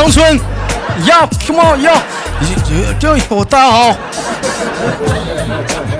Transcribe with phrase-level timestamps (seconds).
[0.00, 0.34] 长春，
[1.04, 2.02] 呀，come on 呀，
[2.98, 3.94] 这这大家好。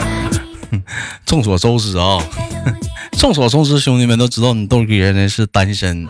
[1.26, 2.18] 众所周知啊，
[3.18, 6.08] 众所周知，兄弟们都知道你豆哥呢是单身。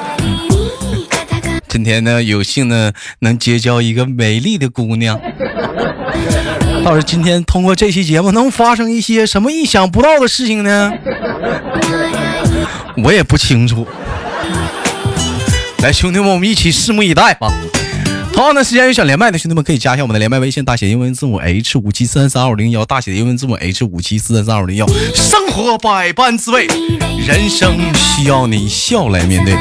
[1.66, 5.18] 今天呢，有幸呢能结交一个美丽的姑娘。
[6.84, 10.92] 倒是今天通过这期节目能发生一些什么意想不到的事情呢？
[13.02, 13.86] 我也不清楚。
[15.82, 17.50] 来，兄弟们，我们一起拭目以待吧。
[18.34, 24.86] 同样的时间有想连麦的兄弟们可以加一下我们的连麦微信，大写英文字母 H 五七四三三二五零幺，大写的英文字母 H 五七四三三二五零幺。
[25.14, 26.66] 生活百般滋味，
[27.26, 29.56] 人生需要你笑来面对。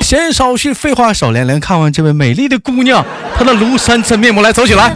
[0.00, 3.04] 闲少叙，废话少连连，看完这位美丽的姑娘，
[3.36, 4.94] 她的庐山真面目，来走起来。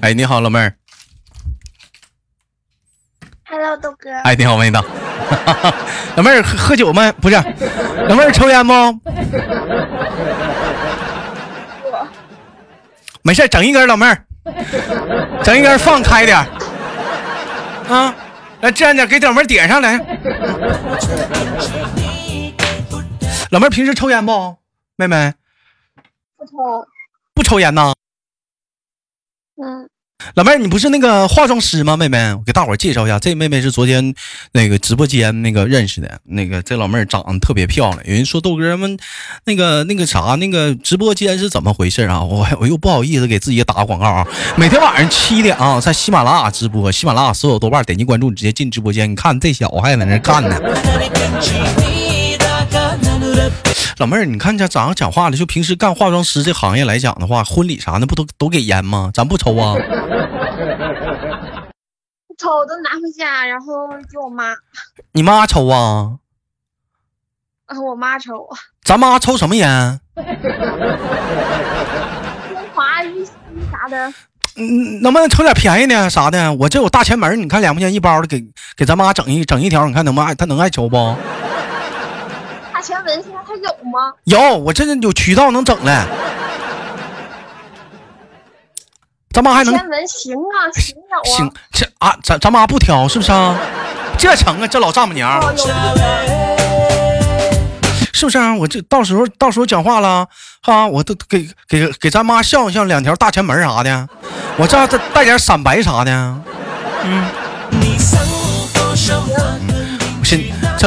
[0.00, 0.74] 哎，你好，老妹儿。
[3.68, 4.10] Hello，豆哥。
[4.24, 4.78] 哎，你好，妹子。
[6.16, 7.12] 老妹儿喝喝酒吗？
[7.20, 7.36] 不是，
[8.08, 8.72] 老妹儿抽烟不？
[13.20, 14.24] 没事，整一根，老妹儿，
[15.44, 16.38] 整一根，放开点。
[17.90, 18.14] 啊，
[18.62, 19.98] 来这样点，给老妹儿点上来。
[23.50, 24.56] 老妹儿平时抽烟不？
[24.96, 25.34] 妹妹，
[26.38, 26.52] 不抽，
[27.34, 27.92] 不抽烟呐。
[29.62, 29.90] 嗯。
[30.34, 31.96] 老妹儿，你不是那个化妆师吗？
[31.96, 34.14] 妹妹，我给大伙儿介绍一下，这妹妹是昨天
[34.52, 36.20] 那个直播间那个认识的。
[36.24, 38.00] 那个这老妹儿长得特别漂亮。
[38.04, 38.98] 有人说豆哥们，
[39.44, 42.22] 那个那个啥，那个直播间是怎么回事啊？
[42.22, 44.26] 我我又不好意思给自己打广告啊。
[44.56, 49.10] 每天晚上七点啊，在喜马拉雅直播，喜马拉雅所有豆瓣点击关注，直接进直播间。
[49.10, 50.56] 你看这小子还在那干呢。
[53.98, 59.10] 老妹儿，你看这咋样讲话了，就平时干化妆师这行业来讲的话，婚礼啥的不都都给烟吗？
[59.12, 59.74] 咱不抽啊？
[62.38, 64.54] 抽都拿回家，然后给我妈。
[65.12, 66.18] 你妈抽啊？
[67.66, 68.56] 啊，我妈抽啊。
[68.84, 70.00] 咱妈抽什么烟？
[70.14, 70.24] 中
[72.72, 73.32] 华玉溪
[73.72, 74.12] 啥的。
[74.56, 76.52] 嗯，能不能抽点便宜的啥的？
[76.54, 78.44] 我这有大前门，你看两块钱一包的，给
[78.76, 81.16] 给咱妈整一整一条，你看能不爱她能爱抽不？
[82.88, 84.14] 大前门现在还有吗？
[84.24, 86.06] 有，我这有渠道能整来。
[89.30, 89.74] 咱妈还能？
[90.06, 91.24] 行啊，行有啊。
[91.36, 93.54] 行，这啊，咱咱妈不挑是不是啊？
[94.16, 95.38] 这成啊，这老丈母娘。
[98.14, 98.54] 是不是啊？
[98.54, 100.26] 我这到时候到时候讲话了
[100.62, 104.08] 哈，我都给给给咱妈像像两条大前门啥的，
[104.56, 106.10] 我这再带点闪白啥的。
[107.04, 107.26] 嗯。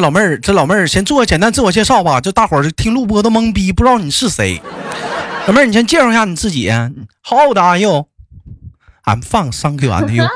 [0.02, 4.60] 这老妹儿，这老妹儿先做个简单自我介绍吧，这大伙儿听录播都懵逼，不知道你是谁。
[5.46, 6.72] 老妹儿，你先介绍一下你自己。
[7.24, 9.92] How old are you？I'm fine, thank you.
[9.92, 10.28] And you？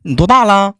[0.00, 0.76] 你多大了？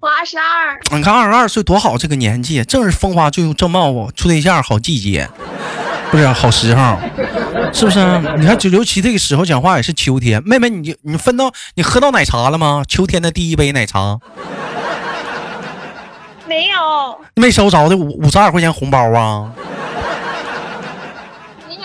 [0.00, 0.80] 我二十二。
[0.96, 5.28] 你看二十二岁多好，这个年纪正是风华正正茂，处对象好季节，
[6.10, 6.98] 不是好时候，
[7.70, 7.98] 是不是？
[8.38, 10.42] 你看，就尤其这个时候讲话也是秋天。
[10.42, 12.82] 妹妹，你你分到你喝到奶茶了吗？
[12.88, 14.18] 秋天的第一杯奶茶。
[16.46, 19.50] 没有，没收着的五五十二块钱红包啊！
[21.68, 21.80] 没有，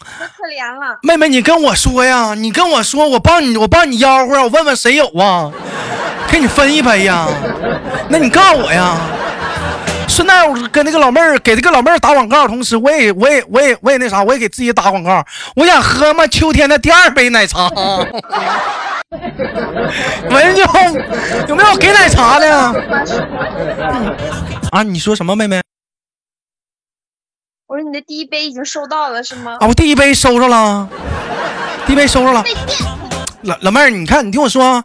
[0.00, 0.98] 可可怜了。
[1.02, 5.50] 妹妹，你跟我说呀，你跟我说，我帮你，我帮你吆喝，我问问谁有啊，
[6.28, 7.28] 给你分一杯呀。
[8.08, 8.96] 那你告诉我呀。
[10.06, 15.24] 顺带我跟那个老妹儿给这个老妹儿打广告，同时我也我也我也我也那啥，我也给自己打广告。
[15.56, 17.70] 我想喝嘛秋天的第二杯奶茶。
[19.36, 20.78] 喂，你好，
[21.48, 22.46] 有没有给奶茶的？
[24.70, 25.60] 啊，你说什么，妹妹？
[27.66, 29.56] 我说你的第一杯已经收到了，是吗？
[29.60, 30.88] 啊，我第一杯收着了，
[31.86, 32.44] 第一杯收着了。
[33.42, 34.84] 老老妹儿，你看，你听我说，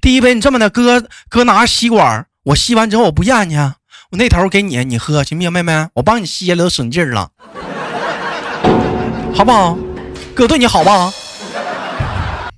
[0.00, 5.88] 第一杯你这么的，哥哥拿吸管，我吸完之后我不咽去，我那头给你，你喝行不行，妹妹？
[5.94, 7.30] 我帮你吸了都省劲了，
[9.34, 9.78] 好不好？
[10.34, 11.10] 哥对你好不好？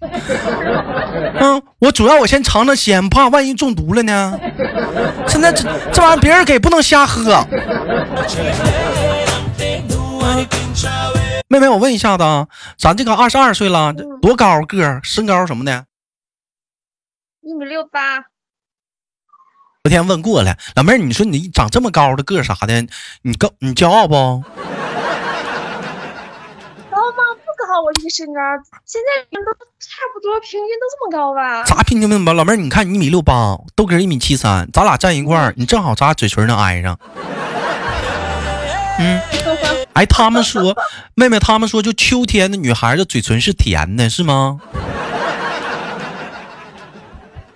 [1.40, 4.38] 嗯，我主要我先尝尝鲜，怕万一中毒了呢。
[5.26, 7.44] 现在这这玩意儿别人给不能瞎喝。
[11.48, 12.46] 妹妹，我问一下子啊，
[12.76, 15.86] 咱这个二十二岁了，多高个儿，身高什么的？
[17.40, 18.18] 一米六八。
[19.82, 22.86] 昨天问过了，老妹儿，你说你长这么高的个啥的，
[23.22, 24.44] 你高你骄傲不？
[27.82, 28.40] 我这个身高，
[28.84, 31.64] 现在人都差不多，平均都这么高吧？
[31.64, 32.32] 咋平均吧？
[32.32, 36.98] 老妹儿，你看你一米六八，豆哥一米七三，咱俩站一块儿，你正好咱俩嘴唇能挨上。
[39.00, 39.20] 嗯，
[39.94, 40.76] 哎，他们说，
[41.14, 44.60] 妹妹，他们说，就秋天的女孩的嘴唇是甜的，是吗？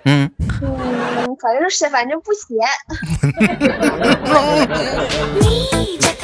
[0.05, 2.59] 嗯，嗯，反正是反正不咸。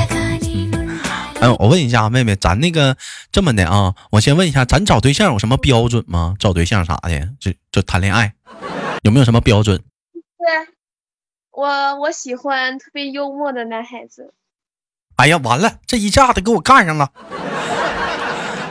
[1.40, 2.96] 哎，我问一下妹妹，咱那个
[3.31, 6.35] 这么的啊，我先问一下，咱找对象有什么标准吗？
[6.38, 8.32] 找对象啥的，就就谈恋爱，
[9.02, 9.79] 有没有什么标准？
[10.12, 10.75] 对，
[11.52, 14.35] 我我喜欢特别幽默的男孩子。
[15.17, 17.11] 哎呀，完了，这一下子给我干上了。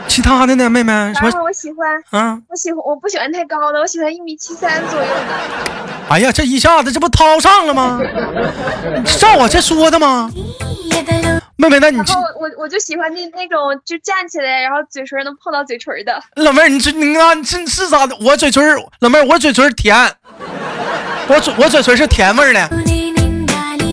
[0.09, 1.29] 其他的呢，妹妹什么？
[1.29, 2.41] 然后我喜欢，啊？
[2.49, 6.09] 我喜欢，我不喜欢太高的，我喜欢一米七三左右的。
[6.09, 8.01] 哎呀，这一下子这不掏上了吗？
[9.19, 10.29] 照我这说的吗？
[11.57, 16.21] 妹妹，那你这然后我我就喜欢那那种就站起来，然后嘴唇能碰到嘴唇的。
[16.35, 18.15] 老妹儿，你这你看这是咋的？
[18.21, 19.95] 我嘴唇儿，老妹儿，我嘴唇儿甜，
[21.27, 22.69] 我嘴我嘴唇是甜味儿的。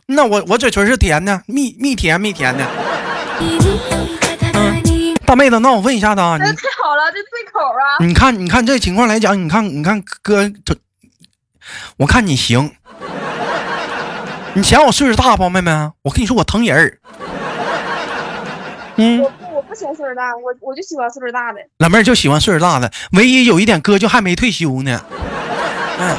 [0.06, 2.64] 那我我嘴唇是甜的，蜜蜜甜蜜甜的。
[3.40, 3.58] 嗯
[5.26, 8.04] 大妹子，那我问一下子啊，太好了，这对口啊！
[8.04, 10.76] 你看你看这情况来讲，你看你看哥这，
[11.96, 12.70] 我看你行。
[14.52, 15.72] 你嫌我岁数大吧，妹妹？
[16.02, 16.98] 我跟你说，我疼人儿。
[18.96, 21.58] 嗯我，不我不喜欢岁数大，我我就喜欢岁数大的。
[21.78, 25.00] 老妹儿就喜欢岁数大的，唯一有一点哥就还没退休呢。
[25.98, 26.16] 嗯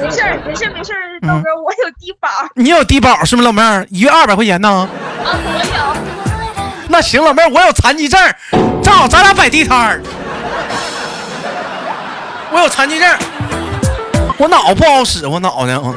[0.00, 3.86] 没事儿没事儿没事儿，豆哥我有低保你有低保是吗，老妹儿？
[3.90, 4.68] 一月二百块钱呢？
[4.68, 4.88] 啊，
[5.24, 8.34] 我那行，老妹儿，我有残疾证儿，
[8.82, 10.00] 正好咱俩摆地摊儿。
[12.52, 13.18] 我有残疾证儿，
[14.38, 15.94] 我脑不好使，我脑袋，嗯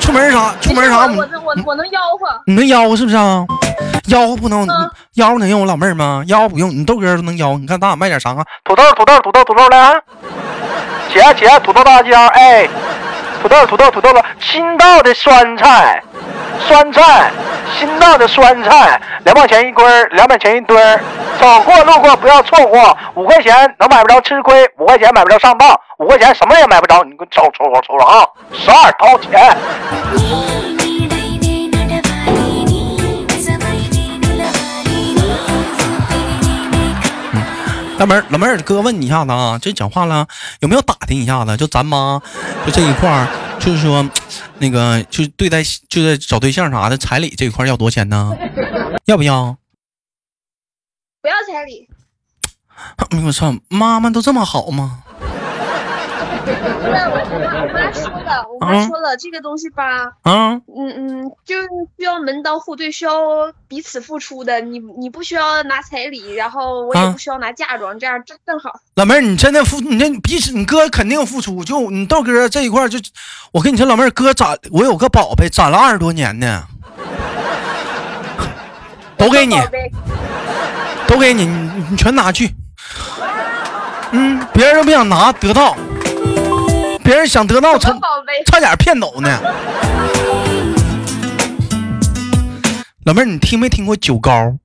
[0.00, 0.54] 出门啥。
[0.60, 2.42] 出门啥，我我能我我能吆喝。
[2.46, 3.46] 你能吆喝是不是啊？
[4.08, 6.22] 吆喝不能，嗯吆喝能用我老妹儿吗？
[6.26, 7.58] 吆喝不用，你豆哥都能腰。
[7.58, 8.44] 你看咱俩卖点啥啊？
[8.64, 9.94] 土豆，土豆，土豆，土豆来啊！
[11.12, 12.66] 姐姐，土豆大椒，哎，
[13.42, 16.02] 土豆，土豆，土豆了，新到的酸菜，
[16.66, 17.30] 酸菜，
[17.78, 21.00] 新到的酸菜，两毛钱一根儿，两百钱一堆儿。
[21.38, 25.68] 走过路过不要错过，五块钱能买不着吃亏，五块钱买不着上当，
[25.98, 28.26] 五块钱什么也买不着，你给我瞅瞅瞅瞅啊！
[28.52, 29.56] 十二掏钱。
[37.98, 40.24] 老妹儿，老妹儿，哥问你一下子啊，这讲话了，
[40.60, 41.56] 有没有打听一下子？
[41.56, 42.22] 就咱妈，
[42.64, 43.26] 就这一块儿，
[43.58, 44.08] 就是说，
[44.58, 48.32] 那个，就对待，就是找对象啥的，彩礼这一块要多少钱呢？
[49.06, 49.54] 要不要？
[51.20, 51.88] 不要彩礼，
[52.96, 55.02] 哎呦我操，妈妈都这么好吗？
[58.28, 64.60] 我妈我妈说了，这个东西吧，啊，嗯嗯，就是需要门当户对，需要彼此付出的。
[64.60, 68.72] 你你不需要拿彩礼，然后我也啊不需要拿嫁妆，这样正正好。
[68.94, 71.64] 老妹儿，你真的付，你这彼此，你哥肯定付出。
[71.64, 72.98] 就你豆哥这一块儿就，
[73.52, 76.64] 我跟你说，老妹儿，哥攒，我有个宝贝，攒了二十多年呢，
[79.16, 79.56] 都给你，
[81.06, 82.54] 都给你，你你全拿去。
[84.10, 85.76] 嗯，别人都不想拿，得到，
[87.08, 87.90] 别人想得到，差？
[88.44, 89.40] 差点骗走呢。
[93.06, 94.58] 老妹儿，你听没听过酒膏？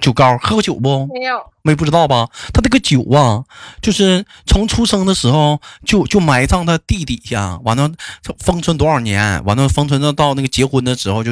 [0.00, 1.06] 酒膏喝过酒不？
[1.12, 2.28] 没有，没不知道吧？
[2.54, 3.44] 他这个酒啊，
[3.82, 7.90] 就是从出生的时候就就埋葬在地底下，完了
[8.38, 11.30] 封存多少年，完了封存到到那个结婚的时候就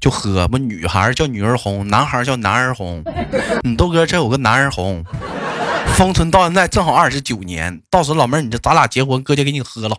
[0.00, 0.48] 就喝。
[0.48, 3.04] 不，女孩叫女儿红，男孩叫男儿红。
[3.62, 5.04] 你豆哥这有个男儿红，
[6.00, 7.82] 封存到现在正好二十九年。
[7.90, 9.94] 到时候老妹儿，你这咱俩结婚，哥就给你喝了，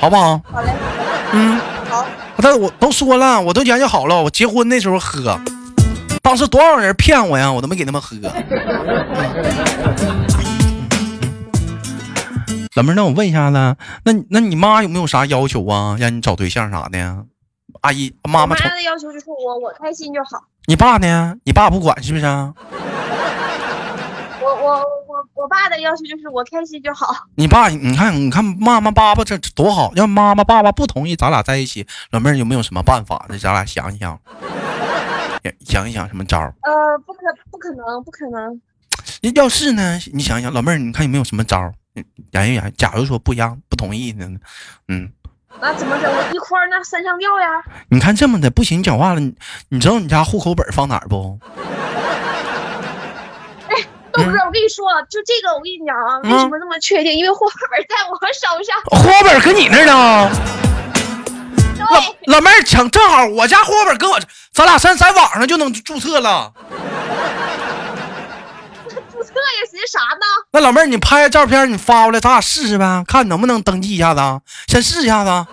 [0.00, 0.42] 好不好？
[0.50, 0.72] 好嘞，
[1.32, 1.60] 嗯。
[1.88, 2.04] 好，
[2.38, 5.38] 但我都说了，我都研究好了，我结婚那时候喝。
[6.22, 8.16] 当时多少人骗我呀，我都没给他们喝。
[12.74, 15.96] 老妹儿，那我问一下子，那那你妈有没有啥要求啊？
[16.00, 17.18] 让你找对象啥的呀？
[17.82, 20.42] 阿姨、妈妈妈瞅，的要求就是我我开心就好。
[20.66, 21.36] 你爸呢？
[21.44, 22.52] 你爸不管是不是啊？
[24.60, 27.14] 我我我我爸的要求就是我开心就好。
[27.34, 29.90] 你爸，你看，你看妈妈、爸爸这这多好。
[29.94, 33.26] 要妈妈、爸爸不同意咱俩在一起，老妹儿有没有什么办法？
[33.28, 34.18] 这咱俩想一想，
[35.64, 36.54] 想一想什么招儿？
[36.62, 38.60] 呃，不可不可能不可能，
[39.34, 41.72] 要是呢，你想想，老妹儿，你看有没有什么招儿？
[41.94, 42.70] 嗯研究研究。
[42.76, 44.28] 假如说不让不同意呢？
[44.88, 45.10] 嗯，
[45.60, 46.12] 那怎么整？
[46.12, 47.46] 我一块儿那三上吊呀？
[47.88, 49.34] 你看这么的不行，你讲话了，你
[49.70, 51.38] 你知道你家户口本放哪儿不？
[54.20, 57.14] 豆哥，我跟你说，就这个，我跟你讲啊，为什么那么确定？
[57.14, 58.76] 因为户口本在我手上。
[58.84, 60.30] 户口本搁你那儿呢。
[61.78, 66.52] 老，老妹儿抢，正好我家户口本搁我这，咱俩上在网上就能注册了。
[68.86, 70.26] 注册呀，寻啥呢？
[70.52, 74.40] 那老妹儿，你拍个照片，你发过来，咱俩试试呗，看能不能登记一下子啊。
[74.66, 75.46] 先试一下子。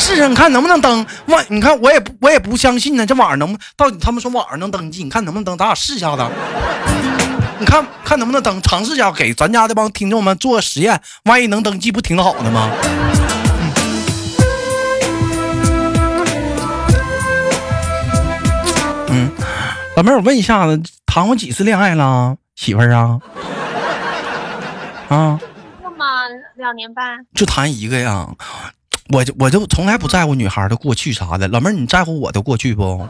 [0.00, 1.06] 试试，你看能不能登？
[1.26, 5.58] 万，你看我也不我也不相信呢，这网上能不到底他们说网上能登记，你看能不能登？
[5.58, 6.26] 咱俩试一下子。
[7.58, 12.70] 你看看能不能登尝试一下，给咱家这帮听众们做个实验，万一能登记，不挺好的吗？
[19.10, 19.30] 嗯，
[19.96, 23.18] 老妹儿，我问一下子，谈过几次恋爱了，媳妇儿啊？
[25.10, 25.38] 啊？
[25.82, 26.06] 那么
[26.56, 27.04] 两年半，
[27.34, 28.26] 就谈一个呀？
[29.12, 31.48] 我就我就从来不在乎女孩的过去啥的。
[31.48, 33.08] 老妹儿，你在乎我的过去不？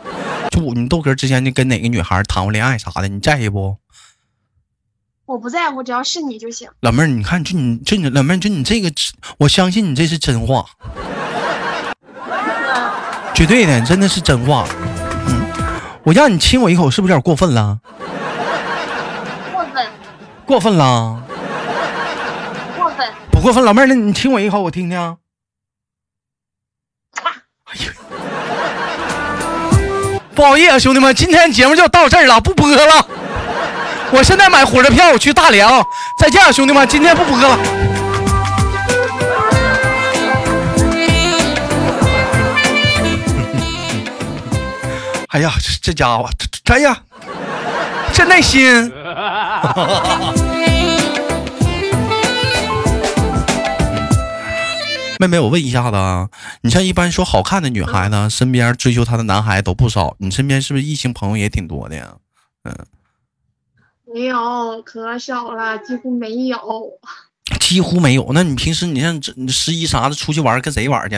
[0.51, 3.77] 就我你豆哥之前就跟哪个女孩谈过恋爱啥的，你在意不？
[5.27, 6.69] 我不在乎，只要是你就行。
[6.81, 8.91] 老妹儿，你看，就你就你老妹儿，就你这个，
[9.39, 10.67] 我相信你这是真话，
[13.35, 14.67] 绝对的，真的是真话。
[15.29, 15.43] 嗯，
[16.03, 17.79] 我让你亲我一口，是不是有点过分了？
[19.53, 19.87] 过分，
[20.47, 21.23] 过分了？
[22.75, 23.09] 不过分。
[23.31, 25.17] 不过分，老妹儿，那你亲我一口，我听听。
[27.73, 27.93] 哎呀，
[30.35, 33.07] 不好意思，兄弟们，今天节目就到这儿了，不播了。
[34.11, 35.81] 我现在买火车票，我去大连啊。
[36.19, 37.59] 再见，兄弟们，今天不播了。
[45.31, 46.29] 哎呀，这这家伙，
[46.65, 46.97] 这哎呀，
[48.13, 48.93] 这耐心。
[55.21, 56.31] 妹妹，我问一下子啊，
[56.63, 62.15] 你像一般说好看的女孩子，身边追求她的男孩都不少，你身边是不是异性朋友也挺多的呀？
[62.65, 62.75] 嗯，
[64.07, 66.59] 没有，可少了，几乎没有。
[67.61, 68.31] 几乎没有。
[68.33, 71.17] 那你平时你像这十一啥的出去玩，跟谁玩去？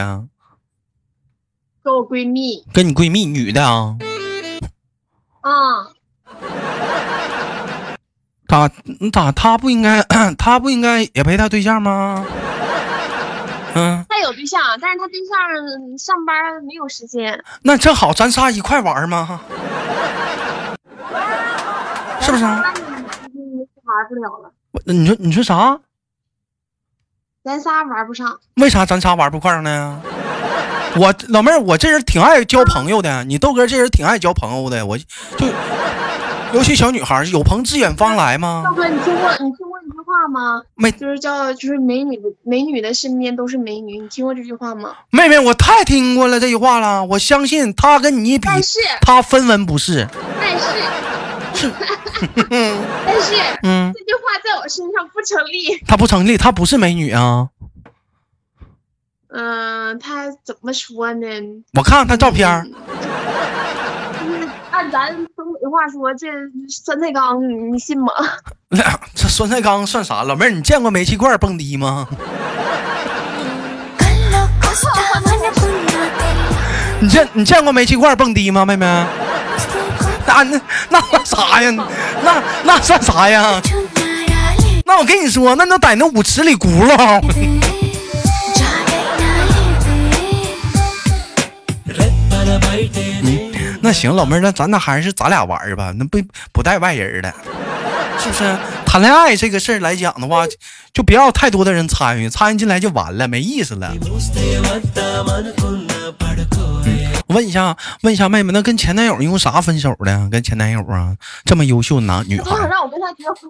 [1.85, 2.65] 跟我闺蜜。
[2.73, 3.97] 跟你闺蜜，女的啊？
[5.43, 5.87] 啊。
[8.49, 8.69] 咋？
[8.99, 9.31] 你咋？
[9.31, 10.03] 她不应该？
[10.37, 12.27] 她不应该也陪她对象吗？
[13.75, 15.39] 嗯，他有对象，但是他对象
[15.99, 17.43] 上班没有时间。
[17.63, 19.41] 那正好，咱仨一块玩吗？
[22.21, 22.45] 是不是？
[22.45, 24.53] 玩不了了。
[24.85, 25.79] 那你说，你说啥？
[27.45, 28.39] 咱仨玩不上。
[28.57, 30.01] 为啥咱仨玩不上呢？
[30.97, 33.25] 我老妹儿，我这人挺爱交朋友的。
[33.25, 35.05] 你豆哥这人挺爱交朋友的，我就
[36.53, 38.63] 尤其小女孩，有朋自远方来吗？
[38.67, 39.33] 豆哥，你听过？
[39.33, 39.72] 你听过？
[40.13, 40.63] 话吗？
[40.75, 44.95] 没，就是叫就是美女的美女的身边都是美女，你听过这句话吗？
[45.11, 50.07] 妹妹，我太听过了这句话了，我相信她跟你比，但是他分文不是。
[50.39, 50.67] 但是，
[52.51, 55.79] 但是，嗯，这句话在我身上不成立。
[55.87, 57.49] 她不成立，她不是美女啊。
[59.29, 61.27] 嗯，她怎么说呢？
[61.73, 62.71] 我看看她照片。
[64.73, 66.27] 按咱东北话说，这
[66.69, 67.39] 酸菜缸，
[67.73, 68.11] 你信吗？
[69.15, 70.23] 这酸菜缸算啥？
[70.25, 72.09] 老妹儿，你见过煤气罐蹦迪吗？
[77.01, 78.87] 你见你见过煤气罐蹦迪吗，妹妹？
[80.27, 81.71] 那那那算啥呀？
[82.25, 83.61] 那那算啥呀？
[84.87, 87.21] 那我跟你说，那都在那舞池里轱辘。
[93.83, 96.19] 那行，老妹儿，那咱那还是咱俩玩吧，那不
[96.53, 97.35] 不带外人的，
[98.19, 98.57] 是不是？
[98.87, 100.47] 谈恋爱这个事儿来讲的话，
[100.93, 103.93] 就不要太多的人参与，参与进来就完了，没意思了。
[107.29, 110.29] 问一下，问一下妹妹，那跟前男友因为啥分手的？
[110.31, 113.41] 跟前男友啊，这么优秀男女孩，让我跟他结婚。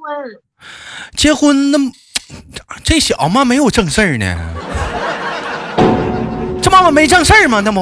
[1.16, 1.78] 结婚那
[2.82, 4.38] 这小子没有正事儿呢，
[6.62, 7.60] 这妈妈没正事儿吗？
[7.60, 7.80] 那不。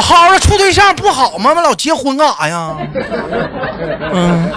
[0.00, 1.52] 好的处对象不好吗？
[1.54, 2.74] 那老结婚干啥呀？
[4.14, 4.50] 嗯，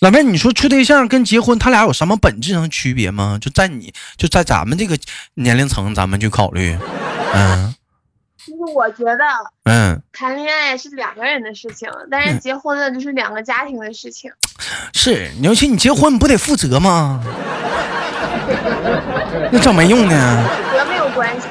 [0.00, 3.38] 老妹，你说处对象跟结婚，他俩有什么本质上的区别吗？
[3.38, 4.96] 就在你就在咱们这个
[5.34, 6.74] 年龄层，咱们去考虑。
[7.34, 7.74] 嗯，
[8.42, 9.24] 其实我觉得，
[9.64, 14.32] 嗯，谈恋爱是两个人的事情，但是结婚了就是两个家庭的事情。
[14.94, 17.22] 是，尤其你结婚，你不得负责吗？
[19.52, 20.48] 那整没用呢？
[20.70, 21.46] 负责没有关系，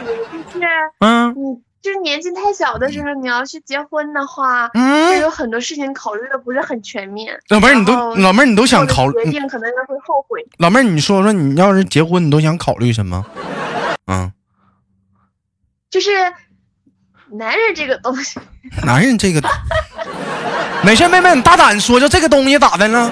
[0.51, 0.65] 就是
[1.01, 1.62] 嗯，你。
[1.81, 7.38] 就是年纪太小的时候，你要去结婚的话，嗯，有很多事情考虑的不是很全面。
[7.50, 10.45] 老妹儿，你都老妹儿，你都想考虑决定，可能会后悔。
[10.57, 13.25] 老妹儿，你说说，你要是结婚，你都想考虑什么？
[14.05, 14.31] 嗯，
[15.89, 16.11] 就是
[17.31, 18.39] 男人这个东西。
[18.83, 19.41] 男人这个，
[20.83, 23.11] 没事，妹妹，你大胆说，就这个东西咋的了？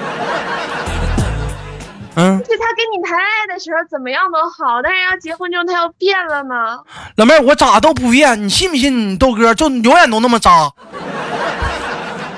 [2.16, 6.78] 嗯，就是他跟你谈恋爱的时候怎么样都好，但是要结婚之后他要变了呢。
[7.16, 9.10] 老妹儿，我咋都不变，你信不信？
[9.10, 10.72] 你豆哥就永远都那么渣，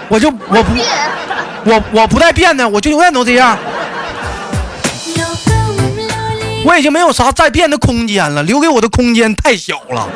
[0.09, 3.59] 我就我不我我不带变的，我就永远都这样。
[6.65, 10.09] 我已经没有啥再变的空间了，留给我的空间太小了。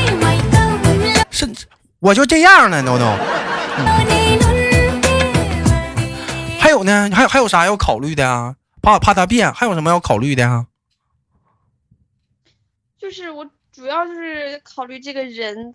[1.30, 1.48] 是，
[1.98, 3.04] 我就这样了，都都。
[6.86, 7.10] 呢？
[7.12, 8.54] 还有还有啥要考虑的啊？
[8.80, 10.66] 怕怕他变，还有什么要考虑的啊？
[12.98, 15.74] 就是我主要就是考虑这个人。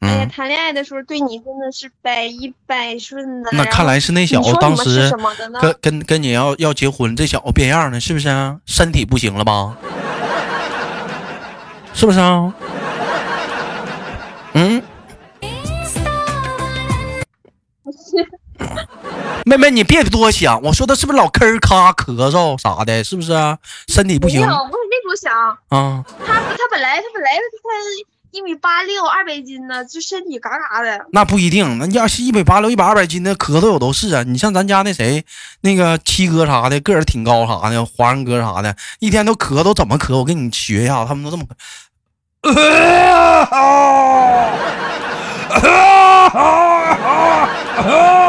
[0.00, 3.50] 哎呀，谈恋爱的时候对你真的是百依百顺的。
[3.52, 5.10] 那看来是那小子当时
[5.60, 8.28] 跟跟跟你要要结婚，这小子变样了，是不是？
[8.66, 9.76] 身体不行了吧？
[11.94, 12.52] 是不是啊？
[14.52, 14.82] 嗯。
[19.48, 23.32] 妹妹，你别多想，我说的是不是老吭咔咳嗽啥的，是不是？
[23.32, 24.40] 啊身体不行。
[24.40, 24.72] 没有，我没
[25.04, 25.32] 多想。
[25.68, 26.04] 啊。
[26.26, 27.40] 他他本来他本来他。
[28.32, 31.06] 一米八六，二百斤呢，就身体嘎嘎的。
[31.10, 34.22] 那不一定，那要是一米八六、一百二百斤的，咳嗽有都是啊。
[34.24, 35.24] 你像咱家那谁，
[35.62, 40.18] 那个七哥啥的，个儿挺高啥的，华人哥啥的，一天都咳都怎么咳？
[40.18, 41.54] 我跟你学一下，他们都这么咳。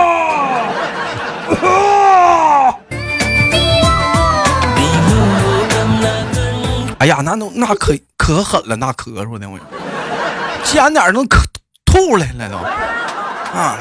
[7.08, 9.58] 哎呀，那都那可可狠了，那咳嗽的我。
[10.66, 11.42] 尖点都咳
[11.86, 12.58] 吐来了都
[13.58, 13.78] 啊！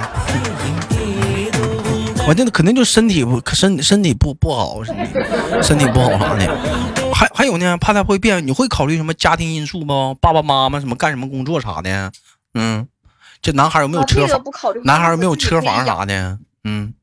[2.28, 4.84] 我这肯定就身体不身身体不不好，
[5.60, 6.46] 身体不好啥的。
[7.12, 10.14] 还还有呢，怕他会变，你会考虑什么家庭因素不？
[10.14, 12.12] 爸爸妈妈什么干什么工作啥的？
[12.54, 12.86] 嗯，
[13.42, 14.40] 这男孩有没有车房？
[14.84, 16.38] 男孩有没有车房啥的？
[16.62, 16.94] 嗯，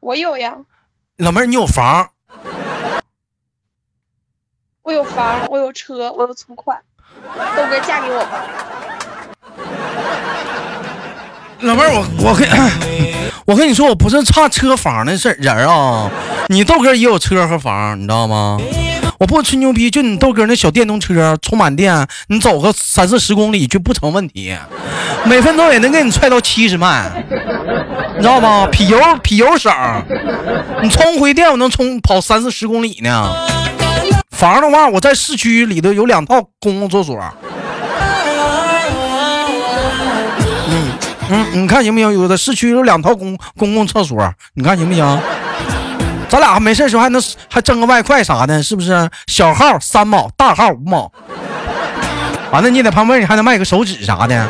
[0.00, 0.56] 我有呀。
[1.16, 2.10] 老妹儿，你有房？
[4.86, 6.78] 我有房，我有车，我有存款。
[7.56, 8.46] 豆哥嫁给我吧，
[11.62, 12.48] 老妹儿，我我跟，
[13.46, 16.08] 我跟你说，我不是差车房的事人啊，
[16.50, 18.60] 你豆哥也有车和房，你知道吗？
[19.18, 24.56] 我不吹牛逼，就你豆哥那小电动车充满电，你走个三四十公里就不成问题，
[25.24, 27.10] 每分钟也能给你踹到七十迈，
[28.14, 28.68] 你知道吗？
[28.70, 29.72] 皮油皮油省，
[30.80, 33.34] 你充回电我能充跑三四十公里呢。
[34.36, 37.18] 房的话，我在市区里头有两套公共厕所。
[40.68, 40.92] 嗯
[41.30, 42.12] 嗯，你看行不行？
[42.12, 45.20] 有的市区有两套公公共厕所，你看行不行？
[46.28, 49.08] 咱俩没事时候还能还挣个外快啥的，是不是？
[49.26, 51.10] 小号三毛，大号五毛。
[52.50, 54.46] 完了，你在旁边你还能卖个手指啥的。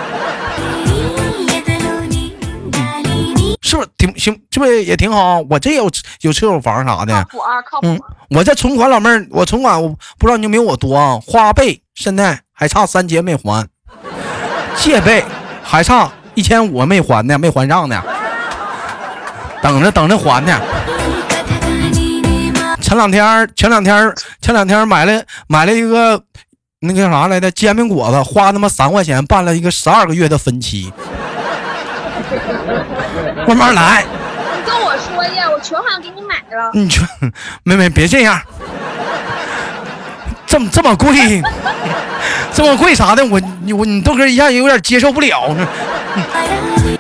[3.77, 4.41] 是不是挺行？
[4.51, 5.41] 这不是也挺好？
[5.51, 5.91] 我这有
[6.23, 7.13] 有车有房啥的。
[7.25, 7.87] 靠谱啊，靠谱。
[7.87, 11.19] 嗯，我这存款，老妹儿，我存款我不知道你有没有我多啊？
[11.27, 13.67] 花呗现在还差三千没还，
[14.77, 15.25] 借呗
[15.63, 18.03] 还差一千五没还呢，没还上呢，
[19.63, 20.59] 等着等着还呢。
[22.81, 26.23] 前两天前两天前两天买了买了一个
[26.81, 30.93] 那个啥来着煎饼果子，花他妈三块钱办了一个十二个月的分期。
[33.47, 34.05] 慢慢来。
[34.57, 36.71] 你跟我说呀，我全款给你买了。
[36.75, 37.07] 你全，
[37.63, 38.41] 妹妹别这样，
[40.47, 41.43] 这么这么贵，
[42.53, 45.55] 这么贵啥的，我你我你豆哥一下有点接受不了。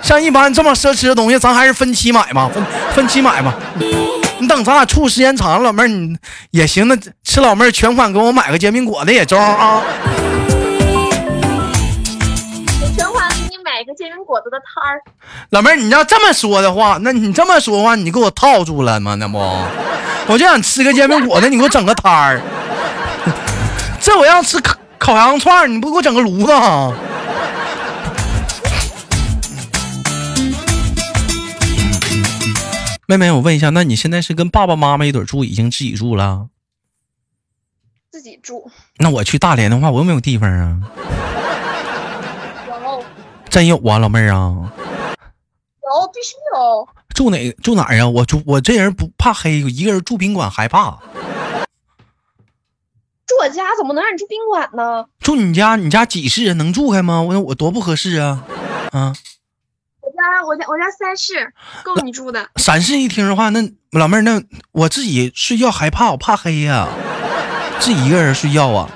[0.02, 3.54] 像一般这么奢侈的东西，咱还是分期买嘛，分分期买嘛。
[4.38, 6.14] 你等咱俩处时间长了，老妹儿你
[6.50, 9.80] 也行，那吃老妹儿全款给我买个煎饼果子也中啊。
[13.96, 15.00] 煎饼果子的摊儿，
[15.50, 19.14] 老妹儿，你要这么说的话，那你这么说的话，你给我套住了吗？
[19.14, 19.38] 那不，
[20.28, 22.40] 我就想吃个煎饼果子，你给我整个摊儿。
[24.00, 26.52] 这我要吃烤烤羊串，你不给我整个炉子？
[33.08, 36.48] 妹妹，我问一下，那你现在是跟爸爸妈妈一对住，已经自己住了？
[38.10, 38.70] 自己住。
[38.98, 40.78] 那我去大连的话，我又没有地方啊？
[43.50, 46.88] 真有啊，老妹儿啊，有必须有。
[47.14, 48.08] 住哪住哪儿啊？
[48.08, 50.98] 我住我这人不怕黑，一个人住宾馆害怕。
[53.26, 55.06] 住我家怎么能让你住宾馆呢？
[55.20, 57.22] 住你家，你家几室能住开吗？
[57.22, 58.44] 我我多不合适啊！
[58.92, 59.14] 啊，
[60.00, 62.46] 我家我家我家三室够你住的。
[62.56, 63.60] 三室一厅的话，那
[63.92, 66.86] 老妹儿那我自己睡觉害怕，我怕黑呀，
[67.80, 68.90] 自己一个人睡觉啊。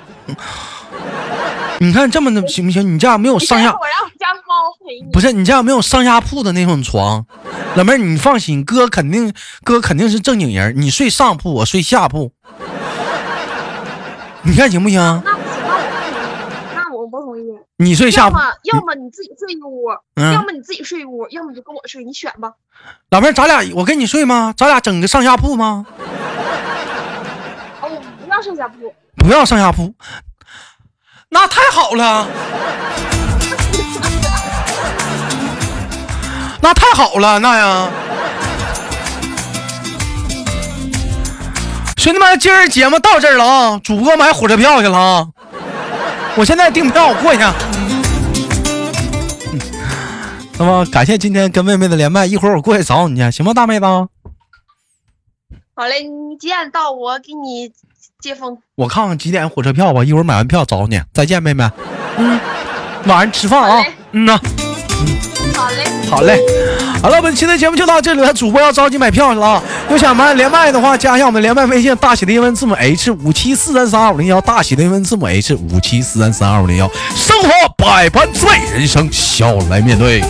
[1.83, 2.95] 你看这么的行不行？
[2.95, 3.73] 你家没有上下？
[3.73, 5.11] 我让我家猫陪你。
[5.11, 7.25] 不是你家没有上下铺的那种床，
[7.75, 9.33] 老妹儿你放心，哥肯定
[9.65, 12.33] 哥肯定是正经人，你睡上铺，我睡下铺。
[14.45, 14.99] 你看行不行？
[15.25, 15.63] 那不行，
[16.75, 17.45] 那我不同意。
[17.79, 22.53] 你睡下铺，要么你自己睡一屋，要么你自己睡一屋，要么你就跟我睡，你选吧。
[23.11, 24.53] 老妹儿，咱俩我跟你睡吗？
[24.55, 25.87] 咱俩整个上下铺吗？
[27.81, 27.89] 哦，
[28.23, 28.93] 不要上下铺。
[29.17, 29.95] 不要上下铺。
[31.33, 32.27] 那太好了。
[36.61, 37.89] 那太好了那呀。
[41.97, 45.29] 兄弟们今儿节目到这儿了啊主播买火车票去了啊。
[46.37, 47.39] 我现在订票我过去
[50.59, 53.31] 那么感谢今天跟妹妹的连麦一会儿我过去找你去。
[53.31, 53.87] 行吗大妹子？
[55.75, 57.71] 好嘞你几点到我给你
[58.21, 58.57] 接风。
[58.77, 61.01] 我看看几点火车票吧，一会儿买完票找你。
[61.13, 61.69] 再见，妹妹。
[62.17, 62.39] 嗯，
[63.07, 63.85] 晚上吃饭啊。
[64.13, 64.39] 嗯呐。
[64.43, 64.51] 嗯
[65.55, 65.85] 好嘞。
[66.11, 66.39] 好嘞。
[67.03, 68.33] 好了，本期的节目就到这里了。
[68.35, 69.63] 主播要着急买票去了啊！
[69.89, 76.91] 有想买连麦的话，加一下我们连麦微信，大写的英文字母 H 五七四三三二五零幺，大写的英文字母 H 五七四三三二五零幺。
[77.15, 80.23] 生活百般滋味，人生笑来面对。